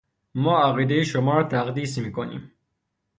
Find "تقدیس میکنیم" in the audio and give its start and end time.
1.43-2.51